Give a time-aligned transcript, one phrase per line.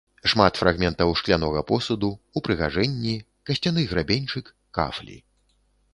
[0.31, 2.09] Шмат фрагментаў шклянога посуду,
[2.41, 3.15] упрыгажэнні,
[3.51, 4.45] касцяны грабеньчык,
[4.79, 5.17] кафлі.